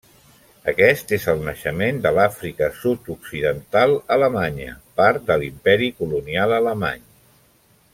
[0.71, 7.09] Aquest és el naixement de l'Àfrica Sud-occidental Alemanya, part de l'Imperi colonial alemany.